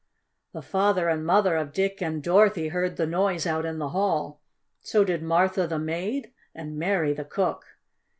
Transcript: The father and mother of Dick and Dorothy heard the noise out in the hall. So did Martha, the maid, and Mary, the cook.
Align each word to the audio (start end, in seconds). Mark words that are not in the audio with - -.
The 0.53 0.63
father 0.63 1.09
and 1.09 1.23
mother 1.23 1.55
of 1.55 1.73
Dick 1.73 2.01
and 2.01 2.23
Dorothy 2.23 2.69
heard 2.69 2.97
the 2.97 3.05
noise 3.05 3.45
out 3.45 3.67
in 3.67 3.77
the 3.77 3.89
hall. 3.89 4.41
So 4.79 5.03
did 5.03 5.21
Martha, 5.21 5.67
the 5.67 5.77
maid, 5.77 6.33
and 6.55 6.75
Mary, 6.75 7.13
the 7.13 7.23
cook. 7.23 7.67